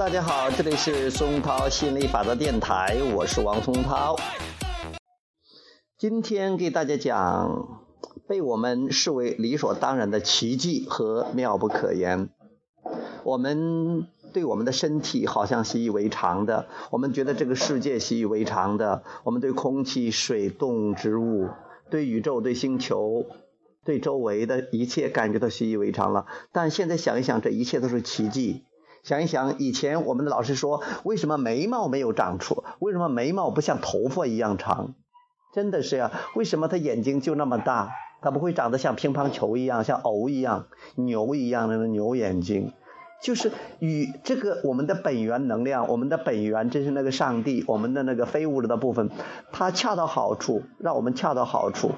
[0.00, 4.16] 大家好，这里是松涛心理法则电台，我是王松涛。
[5.98, 7.82] 今天给大家讲
[8.26, 12.30] 被我们视为理所当然的奇迹和妙不可言。
[13.24, 21.50] 我们对我们的身体好像习以为常的，我们觉得这个世界习以为常的，我们对空气、水、动、植物、
[21.90, 23.26] 对宇宙、对星球、
[23.84, 26.24] 对周围的一切感觉都习以为常了。
[26.52, 28.64] 但现在想一想，这一切都是奇迹。
[29.02, 32.64] 想一想，以前我们的老师说，为什么眉毛没有长出？
[32.78, 34.94] 为什么眉毛不像头发一样长？
[35.52, 37.90] 真的是呀，为什么他眼睛就那么大？
[38.22, 42.72] 他不会长得像乒乓球一样，像牛一样、牛一样的牛眼睛？
[43.22, 49.10] 就是与这个我们的本源能量，我们的本源就是那个上帝，我们的那个非物质的部分，
[49.52, 51.92] 它恰到好处，让我们恰到好处。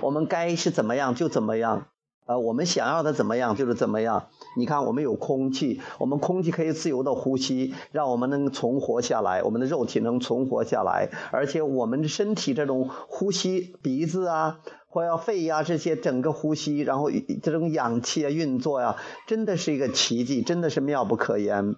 [0.00, 1.86] 我们该是怎么样就怎么样，
[2.32, 4.28] 呃，我们想要的怎么样就是怎么样。
[4.56, 14.60] 你看，我们有空气，我们空气可以自由的呼吸，让我们能存活下来，我们的肉体能存活下来，而且我们的身体这种呼吸，鼻子啊。
[14.88, 17.10] 或要肺呀，这些整个呼吸，然后
[17.42, 18.96] 这种氧气啊运作呀，
[19.26, 21.76] 真的是一个奇迹，真的是妙不可言。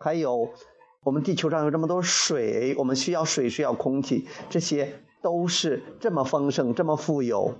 [0.00, 0.50] 还有，
[1.04, 7.54] 我们地球上有这么多水，我们需要水，需要空气，这些都是这么丰盛，这么富有。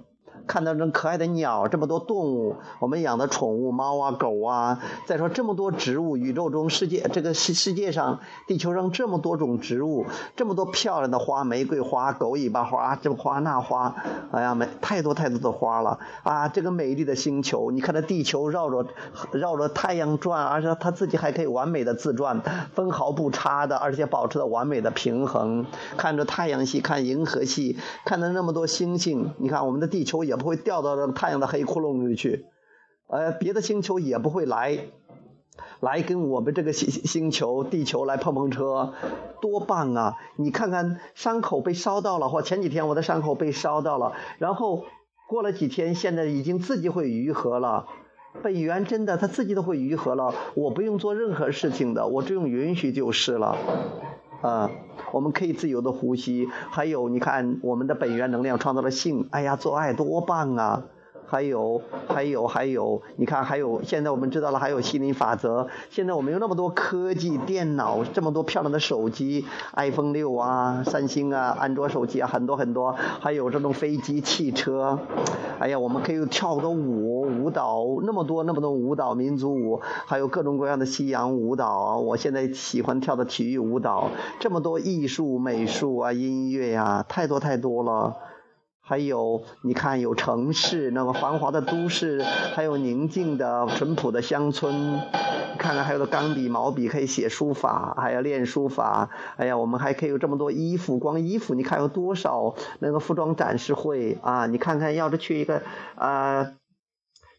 [0.49, 13.95] 看到这可爱的鸟，这么多动物，我们养的宠物猫啊狗啊，再说这么多植物，宇宙中世界这个世世界上，地球上这么多种植物，这么多漂亮的花，玫瑰花、狗尾巴花，这花那花，
[14.33, 16.49] 哎呀，没太多太多的花了啊！
[16.49, 18.87] 这个美丽的星球，你看这地球绕着
[19.33, 22.41] 绕着太阳转，而且它自己还可以完美的自转，
[22.75, 25.67] 分毫不差的，而且保持了完美的平衡。
[25.99, 27.77] 看着太阳系，看银河系，
[28.07, 30.38] 看到那么多星星，你看我们的地球也。
[30.39, 32.47] 不会掉到这个太阳的黑窟窿里去，
[33.09, 34.79] 呃，别的星球也不会来，
[35.81, 38.95] 来跟我们这个星星球地球来碰碰车，
[39.41, 40.17] 多棒啊！
[40.37, 44.85] 你看看伤口被烧到了，或前几天我的伤口被烧到了，然后
[45.29, 47.87] 过了几天，现在已经自己会愈合了。
[48.43, 53.57] 本源真的他自己都会愈合了，我不用做任何事情的，我只用允许就是了。
[54.41, 54.71] 啊，
[55.13, 60.85] 我们可以自由的呼吸，还有你看，我们的本源能量创造了性，哎呀，做爱多棒啊！
[61.31, 65.69] 还有，还有，还有，你看，还有，现在我们知道了，还有心灵法则。
[65.91, 69.45] 现在我们有那么多科技、电脑，这么多漂亮的手机
[69.77, 74.99] ，iPhone 六啊，三星啊，安卓手机啊，很多很多，还有这种飞机、汽车。
[75.59, 81.99] 哎呀，我们可以跳个舞，舞蹈那么多那么多舞蹈，民族舞，还有各种各样的西洋舞蹈。
[81.99, 84.09] 我现在喜欢跳的体育舞蹈，
[84.41, 88.17] 这么多艺术、美术啊，音乐呀，太多太多了。
[88.89, 92.23] 还有，你看有城市那么繁华的都市，
[92.55, 94.99] 还有宁静的淳朴的乡村。
[95.59, 99.11] 看看还有个钢笔、毛笔可以写书法，还要练书法。
[99.37, 104.47] 哎呀，我们还可以有这么多衣服，光衣服你看有多少那个服装展示会啊？
[104.47, 105.61] 你看看，要是去一个
[105.95, 106.53] 啊。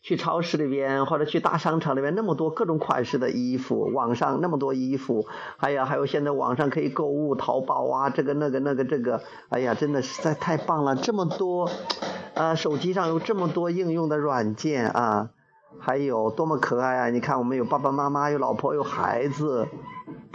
[0.02, 5.26] 去超市里边或者去大商场里边，那么多各种款式的衣服，网上那么多衣服，
[5.58, 11.70] 还有还有现在网上可以购物，淘宝啊，这个那个那个这个，哎呀，真的实在太棒了，这么多，
[12.34, 15.30] 呃，手机上有这么多应用的软件啊。
[15.82, 17.10] 还有多么可爱啊！
[17.10, 19.68] 你看，我们有爸爸妈妈，有老婆，有孩子，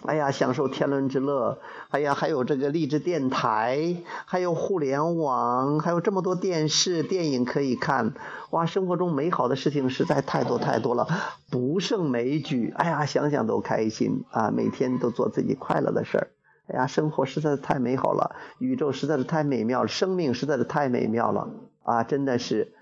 [0.06, 1.59] 哎呀，享受天伦之乐。
[1.88, 8.12] 哎呀，还有这个励志电台，还有互联网，还有这么多电视、电影可以看。
[8.50, 11.09] 哇，生活中美好的事情实在太多太多了，
[11.50, 12.72] 不胜枚举。
[12.76, 14.50] 哎呀，想想都开心啊！
[14.50, 16.28] 每天都做自己快乐的事儿。
[16.66, 21.48] 哎呀，生活实在是太美好了，宇宙实在是太美妙了，生命实在是太美妙了
[21.82, 22.04] 啊！
[22.04, 22.75] 真的是。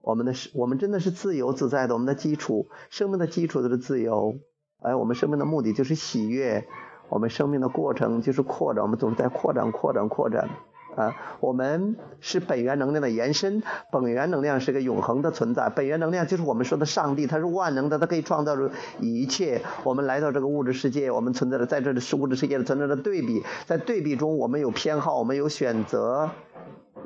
[0.00, 1.92] 我们的是，我们真的是自由自在的。
[1.92, 4.38] 我们的基础，生命的基础都是自由。
[4.80, 6.66] 哎，我们生命的目的就是喜悦。
[7.08, 10.48] 我们生命的过程就是扩展，我们总是在扩展、扩展、扩展。
[10.96, 13.62] 啊，我们是本源能量的延伸。
[13.92, 15.68] 本源能量是个永恒的存在。
[15.68, 18.70] 本源能量就是我们说的上帝，它是万能的，它可以创造出
[19.00, 19.62] 一切。
[19.84, 26.30] 我们来到这个物质世界，我们存在的在这里是物质世界的存在的对比，在对比中，我们有偏好，我们有选择。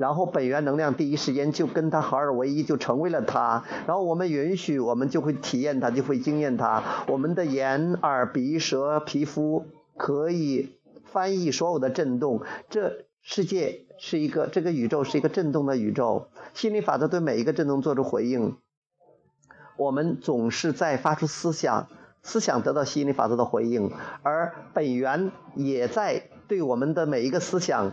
[0.02, 3.62] 然后本源能量第一时间就跟它合二为一，就成为了它。
[3.86, 6.82] 然后我们允许，我们就会体验它，就会经验它。
[7.06, 9.64] 我们的眼、耳、鼻、舌、皮肤
[9.96, 12.42] 可以翻译所有的震动。
[12.68, 16.26] 这世界是一个，这个宇宙是一个震动的宇宙。
[16.52, 18.56] 心理法则对每一个震动做出回应。
[19.76, 21.86] 我们总是在发出思想，
[22.24, 23.92] 思想得到心理法则的回应，
[24.24, 27.92] 而本源也在对我们的每一个思想。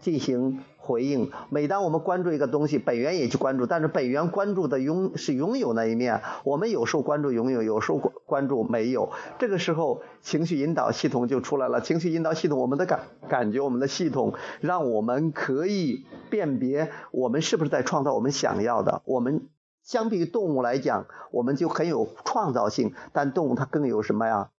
[0.00, 1.30] 进行回应。
[1.48, 9.12] 每当我们关注一个东西，本源也去关注，但是本源关注的拥是拥有那一面，我们有时候关注拥有，有时候关关注没有。
[9.38, 11.80] 这个时候，情绪引导系统就出来了。
[11.80, 19.02] 情绪引导系统，我们的感感觉，我们的系统，让我们可以辨别我们是不是在创造我们想要的。
[19.04, 19.48] 我们
[19.84, 24.50] 相比于动物来讲，我们就很有创造性，但动物它更有什么呀？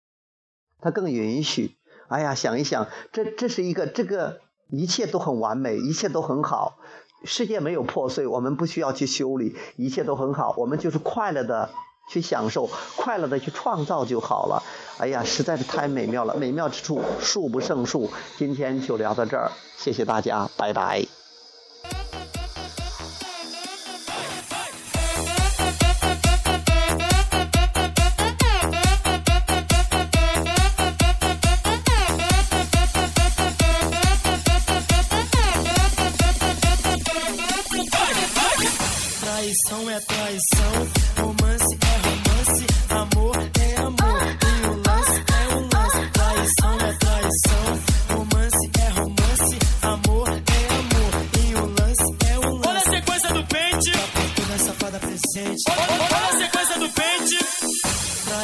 [0.80, 1.76] 它更允许。
[2.08, 4.40] 哎呀，想一想，这这是一个这个。
[4.70, 6.78] 一切都很完美，一切都很好，
[7.24, 11.70] 世界没有破碎，我们不需要去修理，一切都很好，我们就是快乐的
[12.10, 14.64] 去享受，快乐的去创造就好了。
[14.98, 18.10] 哎呀，实在是太美妙了，美妙之处数不胜数。
[18.38, 21.23] 今天就聊到这儿，谢谢大家，拜拜。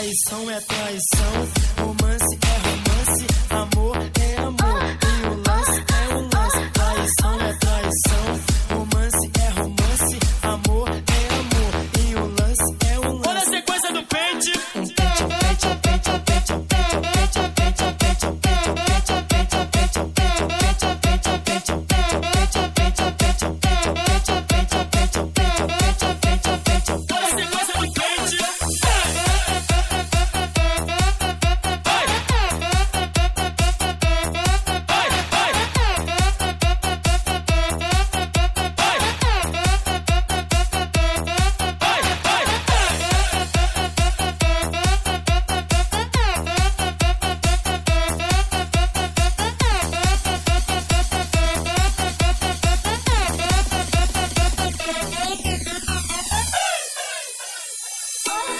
[0.09, 1.98] Traição é traição,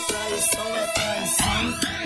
[0.08, 1.99] Sun, sun, sun.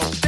[0.00, 0.27] follow.